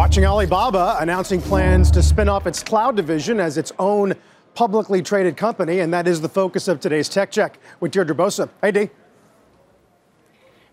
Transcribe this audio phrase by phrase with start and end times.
[0.00, 4.14] Watching Alibaba announcing plans to spin off its cloud division as its own
[4.54, 8.48] publicly traded company, and that is the focus of today's Tech Check with Deirdre Bosa.
[8.62, 8.88] Hey, Dee.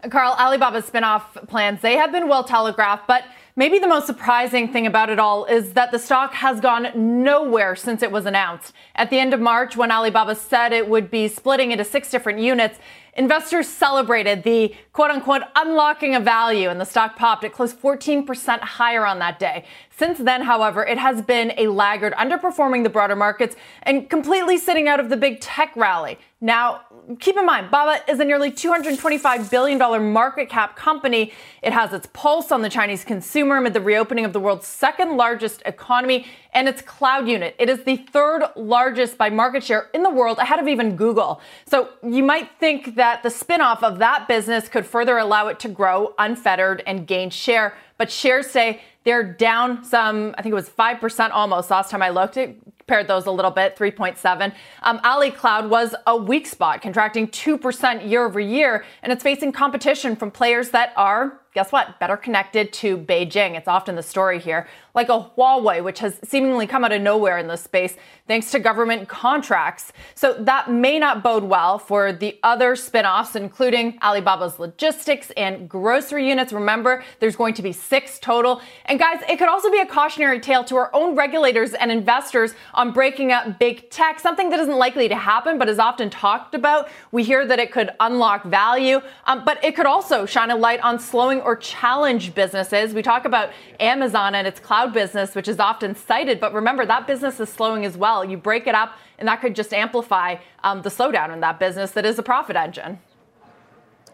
[0.09, 3.25] Carl, Alibaba's spinoff plans, they have been well telegraphed, but
[3.57, 6.89] Maybe the most surprising thing about it all is that the stock has gone
[7.23, 8.71] nowhere since it was announced.
[8.93, 12.37] At the end of March, when Alibaba said it would be splitting into six different
[12.37, 12.77] units,
[13.15, 17.43] investors celebrated the quote unquote unlocking a value and the stock popped.
[17.43, 19.63] It closed 14% higher on that day.
[19.95, 24.87] Since then, however, it has been a laggard, underperforming the broader markets and completely sitting
[24.87, 26.17] out of the big tech rally.
[26.39, 26.81] Now,
[27.19, 31.33] keep in mind, Baba is a nearly $225 billion market cap company.
[31.63, 35.17] It has its pulse on the Chinese consumer amid the reopening of the world's second
[35.17, 37.55] largest economy and its cloud unit.
[37.57, 41.41] It is the third largest by market share in the world, ahead of even Google.
[41.65, 45.69] So you might think that the spinoff of that business could further allow it to
[45.69, 47.75] grow unfettered and gain share.
[47.97, 52.09] But shares say they're down some, I think it was 5% almost last time I
[52.09, 52.37] looked.
[52.37, 52.57] It
[52.87, 54.53] paired those a little bit, 3.7.
[54.81, 59.51] Um, Ali Cloud was a weak spot, contracting 2% year over year, and it's facing
[59.51, 61.99] competition from players that are guess what?
[61.99, 63.57] Better connected to Beijing.
[63.57, 64.67] It's often the story here.
[64.93, 67.95] Like a Huawei, which has seemingly come out of nowhere in this space
[68.27, 69.93] thanks to government contracts.
[70.13, 76.27] So that may not bode well for the other spin-offs, including Alibaba's logistics and grocery
[76.27, 76.51] units.
[76.51, 78.61] Remember, there's going to be six total.
[78.85, 82.53] And guys, it could also be a cautionary tale to our own regulators and investors
[82.73, 86.53] on breaking up big tech, something that isn't likely to happen, but is often talked
[86.53, 86.89] about.
[87.11, 90.81] We hear that it could unlock value, um, but it could also shine a light
[90.81, 92.93] on slowing or challenge businesses.
[92.93, 97.07] We talk about Amazon and its cloud business, which is often cited, but remember that
[97.07, 98.25] business is slowing as well.
[98.25, 101.91] You break it up, and that could just amplify um, the slowdown in that business
[101.91, 102.99] that is a profit engine.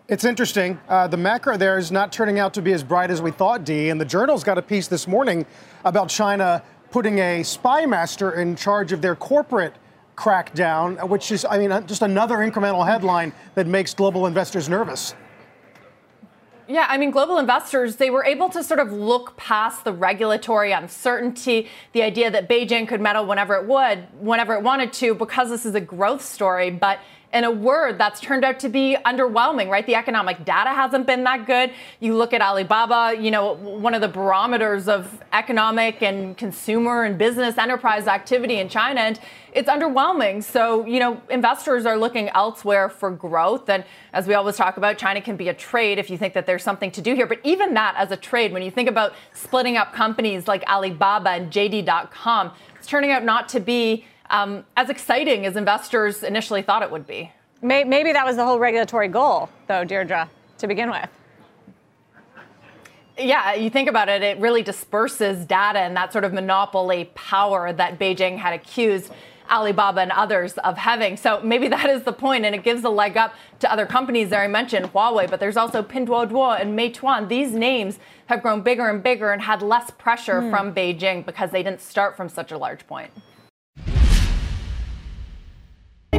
[0.07, 0.79] It's interesting.
[0.87, 3.63] Uh, the macro there is not turning out to be as bright as we thought,
[3.63, 3.89] Dee.
[3.89, 5.47] And the Journal's got a piece this morning
[5.85, 6.61] about China
[6.91, 9.73] putting a spy master in charge of their corporate
[10.15, 15.15] crackdown, which is, I mean, uh, just another incremental headline that makes global investors nervous.
[16.67, 20.71] Yeah, I mean, global investors, they were able to sort of look past the regulatory
[20.71, 25.49] uncertainty, the idea that Beijing could meddle whenever it would, whenever it wanted to, because
[25.49, 26.71] this is a growth story.
[26.71, 26.99] But
[27.33, 29.85] in a word that's turned out to be underwhelming, right?
[29.85, 31.71] The economic data hasn't been that good.
[31.99, 37.17] You look at Alibaba, you know, one of the barometers of economic and consumer and
[37.17, 39.19] business enterprise activity in China, and
[39.51, 40.43] it's underwhelming.
[40.43, 43.67] So, you know, investors are looking elsewhere for growth.
[43.67, 43.83] And
[44.13, 46.63] as we always talk about, China can be a trade if you think that there's
[46.63, 47.25] something to do here.
[47.25, 51.31] But even that as a trade, when you think about splitting up companies like Alibaba
[51.31, 56.81] and JD.com, it's turning out not to be um, as exciting as investors initially thought
[56.81, 57.31] it would be.
[57.61, 61.07] Maybe that was the whole regulatory goal, though, Deirdre, to begin with.
[63.17, 67.71] Yeah, you think about it, it really disperses data and that sort of monopoly power
[67.71, 69.11] that Beijing had accused
[69.51, 71.15] Alibaba and others of having.
[71.15, 74.29] So maybe that is the point, and it gives a leg up to other companies
[74.29, 74.41] there.
[74.41, 77.29] I mentioned Huawei, but there's also Pinduoduo and Meituan.
[77.29, 80.49] These names have grown bigger and bigger and had less pressure mm.
[80.49, 83.11] from Beijing because they didn't start from such a large point.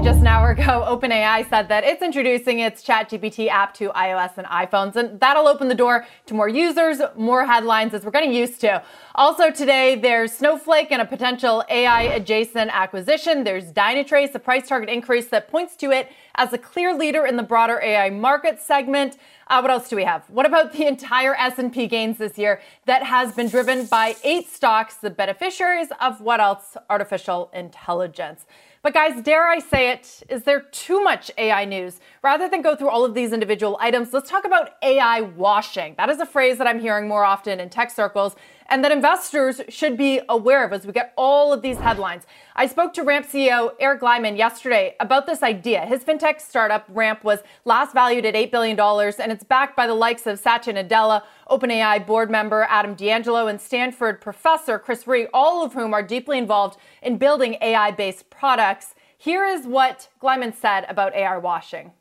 [0.04, 4.46] Just an hour ago, OpenAI said that it's introducing its ChatGPT app to iOS and
[4.48, 8.60] iPhones, and that'll open the door to more users, more headlines as we're getting used
[8.60, 8.82] to.
[9.14, 13.44] Also today, there's Snowflake and a potential AI adjacent acquisition.
[13.44, 17.38] There's Dynatrace, a price target increase that points to it as a clear leader in
[17.38, 19.16] the broader AI market segment.
[19.48, 20.28] Uh, what else do we have?
[20.28, 24.96] What about the entire S&P gains this year that has been driven by eight stocks,
[24.96, 26.76] the beneficiaries of what else?
[26.90, 28.44] Artificial intelligence.
[28.84, 32.00] But guys, dare I say it, is there too much AI news?
[32.22, 35.94] Rather than go through all of these individual items, let's talk about AI washing.
[35.96, 38.36] That is a phrase that I'm hearing more often in tech circles
[38.66, 42.24] and that investors should be aware of as we get all of these headlines.
[42.56, 45.84] I spoke to Ramp CEO Eric Glyman yesterday about this idea.
[45.86, 49.94] His fintech startup Ramp was last valued at $8 billion, and it's backed by the
[49.94, 55.64] likes of Satya Nadella, OpenAI board member Adam D'Angelo, and Stanford professor Chris Ré, all
[55.64, 58.94] of whom are deeply involved in building AI based products.
[59.16, 61.92] Here is what Glyman said about AI washing.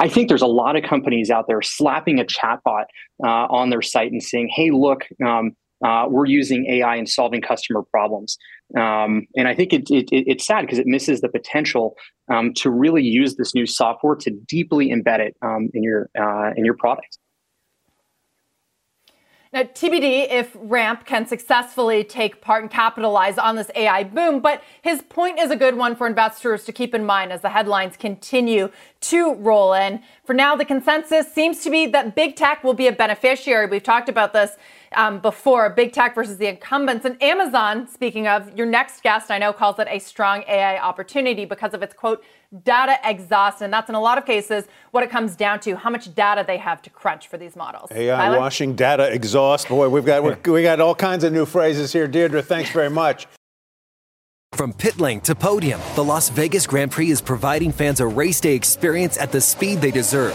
[0.00, 2.84] I think there's a lot of companies out there slapping a chatbot
[3.24, 5.52] uh, on their site and saying, "Hey, look, um,
[5.84, 8.38] uh, we're using AI and solving customer problems."
[8.76, 11.96] Um, and I think it, it, it, it's sad because it misses the potential
[12.32, 16.52] um, to really use this new software to deeply embed it um, in your uh,
[16.56, 17.18] in your product.
[19.50, 24.62] Now, TBD if Ramp can successfully take part and capitalize on this AI boom, but
[24.82, 27.96] his point is a good one for investors to keep in mind as the headlines
[27.96, 30.02] continue to roll in.
[30.24, 33.66] For now, the consensus seems to be that big tech will be a beneficiary.
[33.66, 34.58] We've talked about this
[34.94, 37.04] um, before big tech versus the incumbents.
[37.04, 41.44] And Amazon, speaking of, your next guest, I know, calls it a strong AI opportunity
[41.44, 42.22] because of its quote,
[42.64, 43.60] data exhaust.
[43.60, 46.44] And that's in a lot of cases what it comes down to how much data
[46.46, 47.90] they have to crunch for these models.
[47.92, 48.38] AI Tyler?
[48.38, 49.68] washing, data exhaust.
[49.68, 52.08] Boy, we've got, we got all kinds of new phrases here.
[52.08, 53.26] Deirdre, thanks very much.
[54.52, 58.40] From pit lane to podium, the Las Vegas Grand Prix is providing fans a race
[58.40, 60.34] day experience at the speed they deserve.